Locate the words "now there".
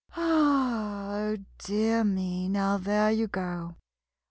2.49-3.11